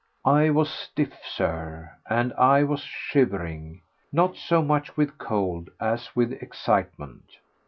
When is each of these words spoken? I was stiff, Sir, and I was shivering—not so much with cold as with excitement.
I 0.25 0.49
was 0.49 0.67
stiff, 0.71 1.13
Sir, 1.23 1.91
and 2.09 2.33
I 2.33 2.63
was 2.63 2.79
shivering—not 2.81 4.35
so 4.35 4.63
much 4.63 4.97
with 4.97 5.19
cold 5.19 5.69
as 5.79 6.15
with 6.15 6.31
excitement. 6.41 7.25